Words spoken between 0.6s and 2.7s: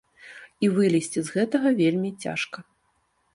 І вылезці з гэтага вельмі цяжка.